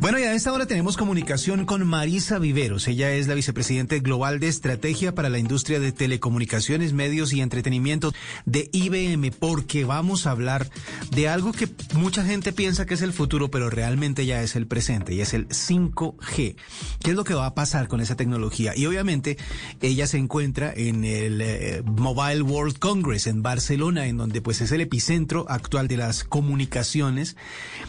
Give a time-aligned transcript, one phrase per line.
[0.00, 2.88] Bueno, y a esta hora tenemos comunicación con Marisa Viveros.
[2.88, 8.14] Ella es la vicepresidente global de estrategia para la industria de telecomunicaciones, medios y entretenimiento
[8.46, 10.70] de IBM, porque vamos a hablar
[11.10, 14.66] de algo que mucha gente piensa que es el futuro, pero realmente ya es el
[14.66, 16.56] presente, y es el 5G.
[17.04, 18.72] ¿Qué es lo que va a pasar con esa tecnología?
[18.74, 19.36] Y obviamente
[19.82, 24.72] ella se encuentra en el eh, Mobile World Congress en Barcelona, en donde pues es
[24.72, 27.36] el epicentro actual de las comunicaciones,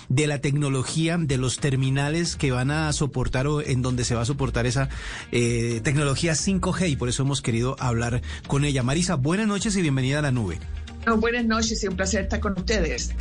[0.10, 4.22] de la tecnología, de los terminales que van a soportar o en donde se va
[4.22, 4.90] a soportar esa
[5.32, 8.84] eh, tecnología 5G y por eso hemos querido hablar con ella.
[8.84, 10.60] Marisa, buenas noches y bienvenida a la nube.
[11.20, 13.12] buenas noches y un placer estar con ustedes.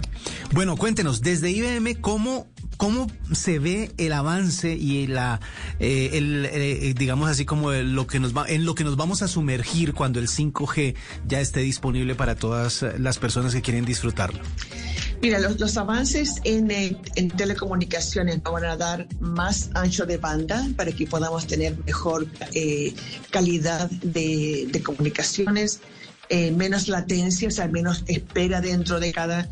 [0.53, 5.41] Bueno, cuéntenos, desde IBM, ¿cómo, cómo se ve el avance y la,
[5.79, 9.23] eh, el, eh, digamos así como lo que nos va, en lo que nos vamos
[9.23, 10.97] a sumergir cuando el 5G
[11.29, 14.41] ya esté disponible para todas las personas que quieren disfrutarlo?
[15.23, 21.07] Mira, los, avances en, en, telecomunicaciones van a dar más ancho de banda para que
[21.07, 22.95] podamos tener mejor eh,
[23.31, 25.81] calidad de, de comunicaciones,
[26.31, 29.47] eh, menos latencia, o sea, menos espera dentro de cada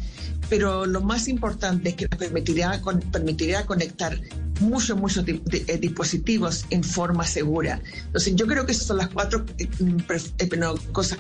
[0.49, 2.81] pero lo más importante es que nos permitirá,
[3.13, 4.19] permitirá conectar
[4.61, 7.81] muchos, muchos eh, dispositivos en forma segura.
[8.07, 9.97] Entonces, yo creo que esas son las cuatro eh, mm,
[10.39, 10.49] eh,
[10.93, 11.19] cosas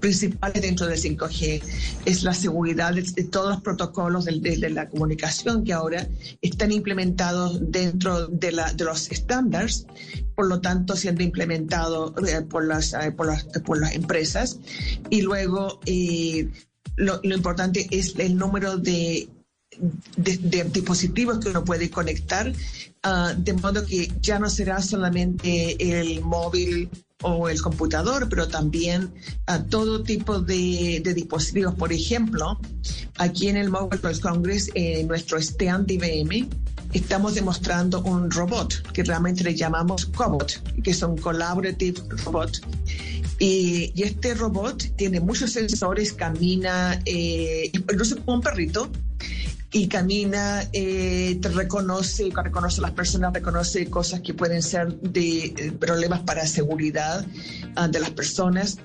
[0.00, 1.62] principales dentro del 5G.
[2.04, 6.06] Es la seguridad de, todos los protocolos de, la comunicación que ahora
[6.42, 9.86] están implementados dentro de, los estándares,
[10.34, 12.12] por lo tanto, siendo implementados
[12.48, 14.58] por, las, por las empresas.
[15.10, 15.80] Y luego,
[16.96, 19.28] lo, importante es el número de,
[20.16, 22.52] de, dispositivos que uno puede conectar,
[23.02, 26.88] ah, de modo que ya no será solamente el móvil
[27.22, 29.12] o el computador, pero también
[29.46, 31.74] a todo tipo de, dispositivos.
[31.74, 32.58] Por ejemplo,
[33.16, 36.48] aquí en el Mobile World Congress, en nuestro stand IBM,
[36.92, 42.60] estamos demostrando un robot que realmente le llamamos Cobot, que es un collaborative robot
[43.38, 48.90] y, este robot tiene muchos sensores, camina, eh, incluso como un perrito,
[49.70, 55.44] y camina, eh, te reconoce, reconoce a las personas, reconoce cosas que pueden ser de
[55.44, 57.26] eh, problemas para seguridad
[57.76, 58.78] ah, de las personas.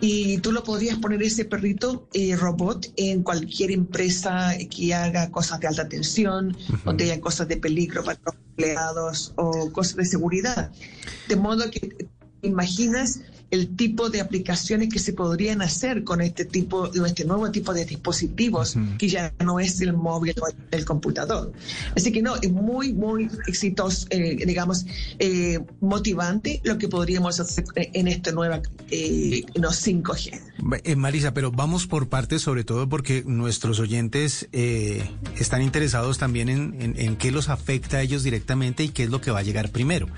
[0.00, 5.60] Y tú lo podrías poner ese perrito eh, robot en cualquier empresa que haga cosas
[5.60, 10.72] de alta tensión, donde haya cosas de peligro para los empleados o cosas de seguridad.
[11.28, 12.08] De modo que
[12.42, 17.72] imaginas el tipo de aplicaciones que se podrían hacer con este tipo, este nuevo tipo
[17.72, 21.52] de dispositivos que ya no es el móvil o el computador.
[21.96, 24.86] Así que no, es muy, muy exitoso, eh, digamos,
[25.18, 28.60] eh, motivante lo que podríamos hacer en este nuevo
[28.90, 30.40] eh, 5G.
[30.84, 34.48] Eh, Marisa, pero vamos por partes, sobre todo porque nuestros oyentes
[35.38, 39.20] están interesados también en, en qué los afecta a ellos directamente y qué es lo
[39.20, 40.08] que va a llegar primero.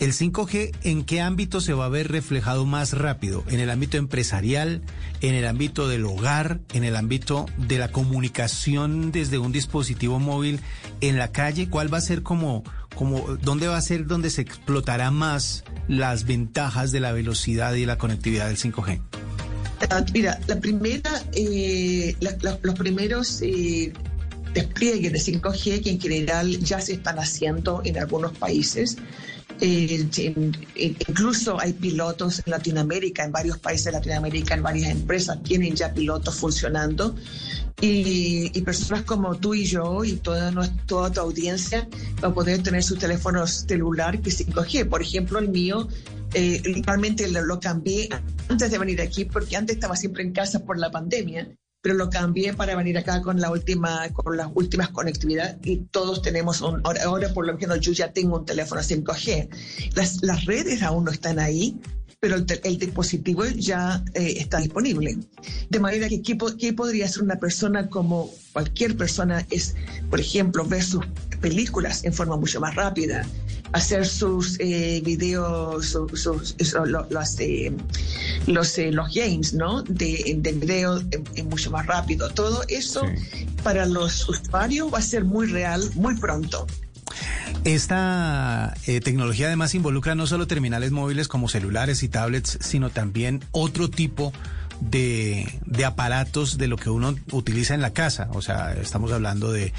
[0.00, 3.44] ¿El 5G en qué ámbito se va a ver reflejado más rápido?
[3.48, 4.80] ¿En el ámbito empresarial,
[5.20, 10.60] en el ámbito del hogar, en el ámbito de la comunicación desde un dispositivo móvil
[11.02, 11.68] en la calle?
[11.68, 16.24] ¿Cuál va a ser como, como dónde va a ser donde se explotará más las
[16.24, 19.02] ventajas de la velocidad y la conectividad del 5G?
[19.90, 22.16] Ah, mira, la primera, eh,
[22.62, 23.92] los primeros eh,
[24.54, 28.96] despliegues de 5G que en general ya se están haciendo en algunos países
[29.62, 35.92] incluso hay pilotos en Latinoamérica, en varios países de Latinoamérica, en varias empresas tienen ya
[35.92, 37.14] pilotos funcionando.
[37.82, 41.88] Y, personas como tú y yo y toda, nuestra, tu audiencia
[42.22, 44.86] va a poder tener su teléfono celular que 5G.
[44.88, 45.88] Por ejemplo, el mío,
[46.34, 46.62] eh,
[47.42, 48.08] lo cambié
[48.48, 51.48] antes de venir aquí porque antes estaba siempre en casa por la pandemia
[51.82, 56.22] pero lo cambié para venir acá con la última, con las últimas conectividad y todos
[56.22, 59.48] tenemos un, ahora, por lo menos yo ya tengo un teléfono 5G.
[59.94, 61.80] Las, las redes aún no están ahí,
[62.20, 65.16] pero el, dispositivo ya eh, está disponible.
[65.70, 69.46] De manera que, ¿qué, podría hacer una persona como cualquier persona?
[69.50, 69.74] Es,
[70.10, 71.06] por ejemplo, ver sus
[71.40, 73.26] películas en forma mucho más rápida,
[73.72, 76.56] hacer sus eh, videos, sus, los,
[77.38, 77.72] eh,
[78.46, 79.82] los, eh, los games, ¿no?
[79.82, 81.00] De, de video
[81.48, 82.30] mucho más rápido.
[82.30, 83.02] Todo eso
[83.62, 86.66] para los usuarios va a ser muy real muy pronto.
[87.64, 93.90] Esta tecnología además involucra no solo terminales móviles como celulares y tablets, sino también otro
[93.90, 98.28] tipo de de, de, aparatos de lo que uno utiliza en la casa.
[98.32, 99.72] O sea, estamos hablando de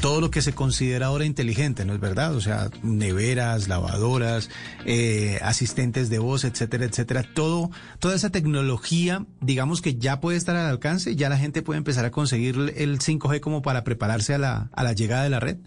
[0.00, 2.34] todo lo que se considera ahora inteligente, ¿no es verdad?
[2.34, 4.50] O sea, neveras, lavadoras,
[4.84, 7.24] eh, asistentes de voz, etcétera, etcétera.
[7.34, 11.78] Todo, toda esa tecnología, digamos que ya puede estar al alcance, ya la gente puede
[11.78, 15.40] empezar a conseguir el 5G como para prepararse a la, a la llegada de la
[15.40, 15.58] red.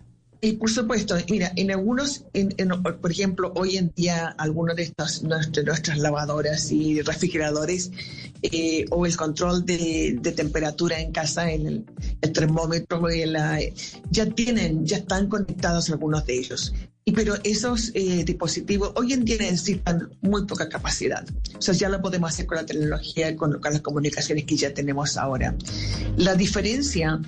[0.43, 2.25] Y por supuesto, mira, en algunos,
[3.01, 7.91] por ejemplo, hoy en día, algunos de estas nuestras lavadoras y refrigeradores
[8.41, 11.85] eh, o el control de, temperatura en casa, en
[12.19, 13.01] el, termómetro,
[14.11, 16.73] ya tienen, ya están conectados algunos de ellos.
[17.05, 21.25] Y, pero esos eh, dispositivos hoy en día necesitan muy poca capacidad.
[21.57, 24.73] O sea, ya lo podemos hacer con la tecnología con, con las comunicaciones que ya
[24.73, 25.55] tenemos ahora.
[26.17, 27.21] La diferencia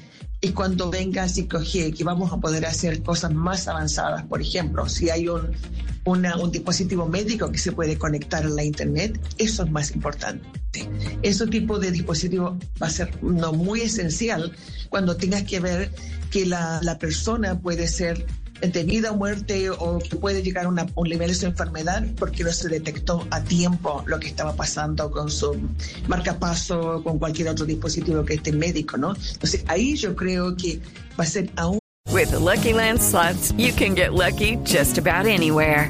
[0.45, 4.25] y cuando venga 5G, que vamos a poder hacer cosas más avanzadas.
[4.25, 5.49] Por ejemplo, si hay un,
[6.05, 10.45] un dispositivo médico que se puede conectar a la Internet, eso es más importante.
[11.23, 14.51] Ese tipo de dispositivo va a ser no, muy esencial
[14.89, 15.89] cuando tengas que ver
[16.29, 18.27] que la, la persona puede ser
[18.61, 22.43] de vida o muerte o que puede llegar a un nivel de su enfermedad porque
[22.43, 25.57] no se detectó a tiempo lo que estaba pasando con su
[26.07, 29.13] marcapaso o con cualquier otro dispositivo que esté médico, ¿no?
[29.33, 30.79] Entonces ahí yo creo que
[31.19, 31.79] va a ser aún.
[32.11, 35.89] With Lucky Land slots, you can get lucky just about anywhere.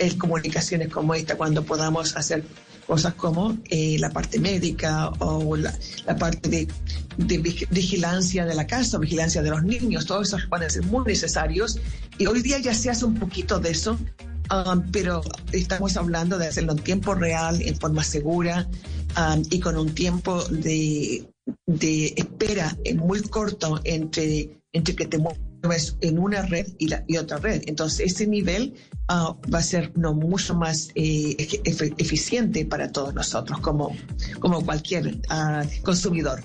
[0.00, 2.42] es comunicaciones como esta cuando podamos hacer
[2.86, 5.72] cosas como eh, la parte médica o la,
[6.18, 7.38] parte de,
[7.70, 11.78] vigilancia de la casa, vigilancia de los niños, todos esos van a ser muy necesarios.
[12.18, 13.98] Y hoy día ya se hace un poquito de eso,
[14.50, 15.20] um, pero
[15.52, 18.66] estamos hablando de hacerlo en tiempo real, en forma segura
[19.16, 21.28] um, y con un tiempo de,
[21.66, 25.49] de espera muy corto entre, entre que te mueves
[26.00, 27.62] en una red y, la, y otra red.
[27.66, 28.74] Entonces, ese nivel
[29.08, 31.36] uh, va a ser no mucho más eh,
[31.98, 33.94] eficiente para todos nosotros como,
[34.40, 36.42] como cualquier uh, consumidor.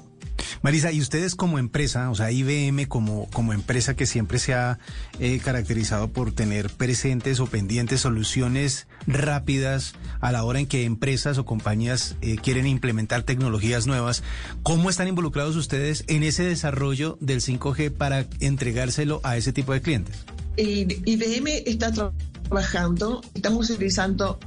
[0.65, 4.79] Marisa, y ustedes como empresa, o sea, IBM como, como empresa que siempre se ha
[5.19, 11.37] eh, caracterizado por tener presentes o pendientes soluciones rápidas a la hora en que empresas
[11.37, 14.23] o compañías eh, quieren implementar tecnologías nuevas,
[14.63, 19.83] ¿cómo están involucrados ustedes en ese desarrollo del 5G para entregárselo a ese tipo de
[19.83, 20.15] clientes?
[20.57, 24.39] IBM está trabajando, estamos utilizando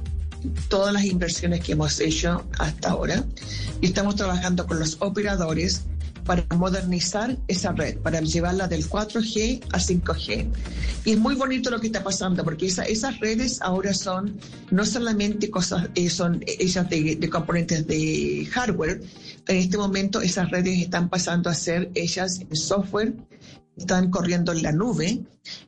[0.67, 3.23] todas las inversiones que hemos hecho hasta ahora
[3.79, 5.85] y estamos trabajando con los operadores
[6.29, 10.47] para modernizar esa red, para llevarla del 4G a 5G.
[11.03, 14.37] Y es muy bonito lo que está pasando, porque esas redes ahora son
[14.69, 19.01] no solamente cosas, eh, son ellas de, de, componentes de hardware,
[19.47, 23.15] en este momento esas redes están pasando a ser ellas software
[23.79, 25.21] están corriendo en la nube,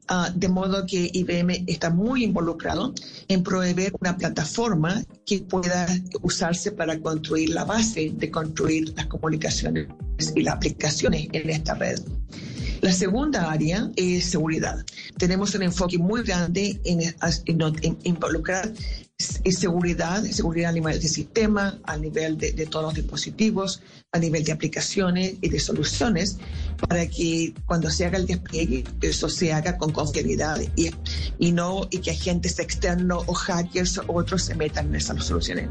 [0.09, 2.93] uh, de modo que IBM está muy involucrado
[3.27, 5.87] en proveer una plataforma que pueda
[6.21, 9.87] usarse para construir la base de construir las comunicaciones
[10.35, 11.99] y las aplicaciones en esta red.
[12.81, 14.83] La segunda área es seguridad.
[15.17, 18.73] Tenemos un enfoque muy grande en, en, involucrar
[19.19, 24.43] seguridad, seguridad a nivel de sistema, a nivel de, de, todos los dispositivos, a nivel
[24.43, 26.37] de aplicaciones y de soluciones,
[26.87, 30.89] para que cuando se haga el despliegue, eso se haga con confiabilidad y,
[31.37, 35.69] y no y que agentes externos o hackers o otros se metan en esas soluciones.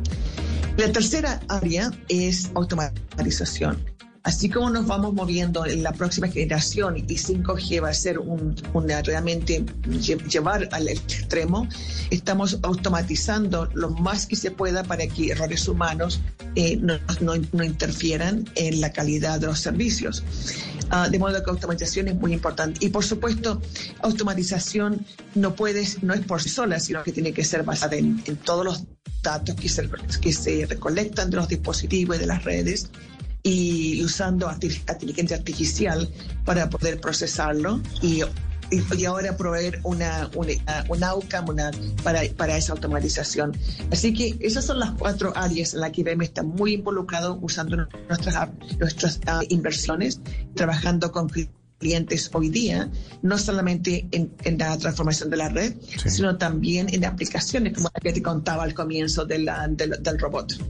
[0.76, 3.89] La tercera área es automatización.
[4.22, 8.54] Así como nos vamos moviendo en la próxima generación y 5G va a ser un,
[8.74, 9.64] una realmente
[10.28, 11.66] llevar al extremo,
[12.10, 16.20] estamos automatizando lo más que se pueda para que errores humanos
[16.54, 20.22] eh, no, no, interfieran en la calidad de los servicios.
[20.92, 22.84] Uh, de modo que automatización es muy importante.
[22.84, 23.62] Y por supuesto,
[24.02, 28.20] automatización no puede, no es por sí sola, sino que tiene que ser basada en,
[28.26, 28.84] en todos los
[29.22, 29.88] datos que se,
[30.20, 32.90] que se recolectan de los dispositivos y de las redes
[33.42, 36.08] y usando inteligencia artificial
[36.44, 38.22] para poder procesarlo y
[38.70, 40.52] y, ahora proveer una, una,
[40.88, 41.70] una outcome una,
[42.02, 43.56] para, para esa automatización.
[43.90, 47.76] Así que esas son las cuatro áreas en las que IBM está muy involucrado usando
[48.08, 50.20] nuestras, nuestras uh, inversiones,
[50.54, 51.28] trabajando con
[51.78, 52.90] clientes hoy día,
[53.22, 56.10] no solamente en, en la transformación de la red, sí.
[56.10, 60.18] sino también en aplicaciones como la que te contaba al comienzo de la, del, del
[60.18, 60.60] robot.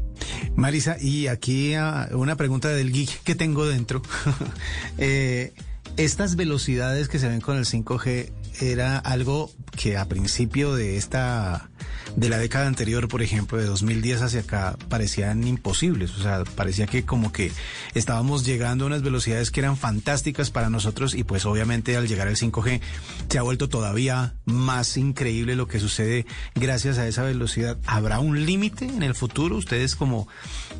[0.54, 4.02] Marisa, y aquí uh, una pregunta del geek que tengo dentro.
[4.98, 5.52] eh,
[5.96, 11.70] estas velocidades que se ven con el 5G era algo que a principio de esta
[12.16, 16.12] de la década anterior, por ejemplo, de 2010 hacia acá, parecían imposibles.
[16.16, 17.52] O sea, parecía que como que
[17.94, 22.28] estábamos llegando a unas velocidades que eran fantásticas para nosotros y pues obviamente al llegar
[22.28, 22.80] al 5G
[23.28, 27.78] se ha vuelto todavía más increíble lo que sucede gracias a esa velocidad.
[27.86, 29.56] ¿Habrá un límite en el futuro?
[29.56, 30.28] Ustedes como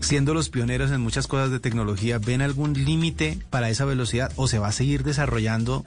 [0.00, 4.48] siendo los pioneros en muchas cosas de tecnología, ¿ven algún límite para esa velocidad o
[4.48, 5.84] se va a seguir desarrollando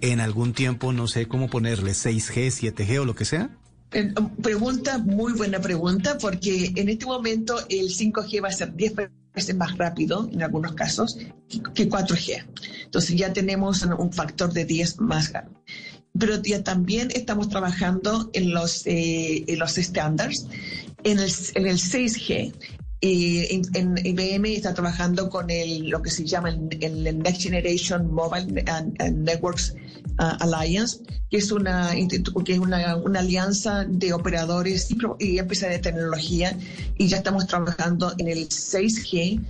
[0.00, 3.50] en algún tiempo, no sé cómo ponerle, 6G, 7G o lo que sea?
[4.42, 8.94] Pregunta, muy buena pregunta, porque en este momento el 5G va a ser 10
[9.32, 11.18] veces más rápido en algunos casos
[11.74, 12.44] que 4G.
[12.84, 15.56] Entonces ya tenemos un factor de 10 más grande.
[16.18, 20.46] Pero ya también estamos trabajando en los, eh, en los estándares,
[21.04, 22.54] en el, en el 6G.
[23.02, 28.10] Eh, en, IBM está trabajando con el, lo que se llama el, el Next Generation
[28.10, 29.74] Mobile and, and Networks
[30.18, 31.00] uh, Alliance,
[31.30, 31.90] que es una,
[32.44, 36.58] que es una, una alianza de operadores y, y empresas de tecnología,
[36.96, 39.44] y ya estamos trabajando en el 6G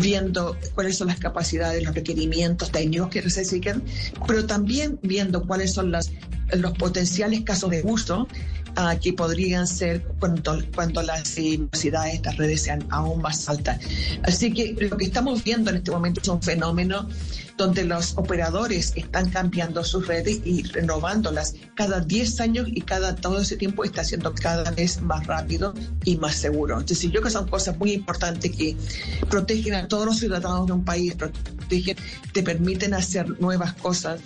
[0.00, 3.82] viendo cuáles son las capacidades, los requerimientos técnicos que necesitan,
[4.26, 6.10] pero también viendo cuáles son las,
[6.52, 8.26] los potenciales casos de uso
[8.76, 13.80] uh, que podrían ser cuando, cuando las velocidades de estas redes sean aún más altas.
[14.22, 17.08] Así que lo que estamos viendo en este momento es un fenómeno
[17.56, 23.40] donde los operadores están cambiando sus redes y renovándolas cada 10 años y cada todo
[23.40, 26.78] ese tiempo está siendo cada vez más rápido y más seguro.
[26.78, 28.76] Entonces yo creo que son cosas muy importantes que
[29.30, 31.96] protegen a todos los ciudadanos de un país, protegen,
[32.32, 34.20] te permiten hacer nuevas cosas,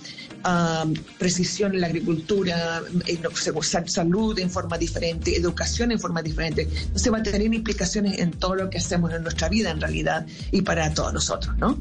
[1.18, 6.62] precisión en la agricultura, en salud en forma diferente, educación en forma diferente.
[6.62, 10.26] Entonces va a tener implicaciones en todo lo que hacemos en nuestra vida en realidad
[10.50, 11.78] y para todos nosotros, ¿no?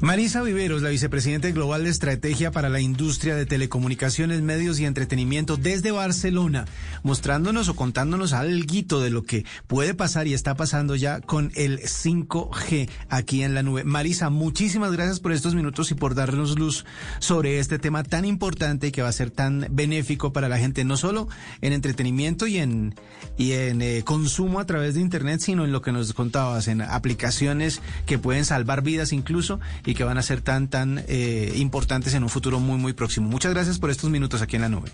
[0.00, 5.56] Marisa Viveros, la vicepresidenta global de estrategia para la industria de telecomunicaciones, medios y entretenimiento
[5.56, 6.66] desde Barcelona,
[7.02, 11.80] mostrándonos o contándonos algo de lo que puede pasar y está pasando ya con el
[11.80, 13.84] 5G aquí en la nube.
[13.84, 16.84] Marisa, muchísimas gracias por estos minutos y por darnos luz
[17.18, 20.84] sobre este tema tan importante y que va a ser tan benéfico para la gente,
[20.84, 21.28] no solo
[21.60, 22.94] en entretenimiento y en,
[23.36, 26.82] y en eh, consumo a través de Internet, sino en lo que nos contabas, en
[26.82, 32.14] aplicaciones que pueden salvar vidas incluso y que van a ser tan, tan eh, importantes
[32.14, 33.28] en un futuro muy, muy próximo.
[33.28, 34.90] Muchas gracias por estos minutos aquí en la nube.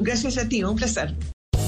[0.00, 1.14] Gracias a ti, un placer.